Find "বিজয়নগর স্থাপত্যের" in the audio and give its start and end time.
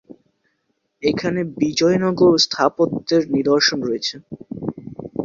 1.59-3.23